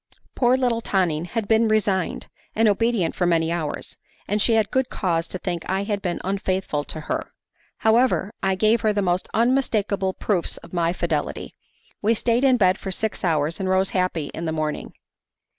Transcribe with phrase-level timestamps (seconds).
[0.33, 4.89] Poor little Tonine had been resigned, and obedient for many hours, and she had good
[4.89, 7.31] cause to think I had been unfaithful to her;
[7.77, 11.53] however, I gave her the most unmistakable proofs of my fidelity.
[12.01, 14.93] We stayed in bed for six hours, and rose happy in the morning.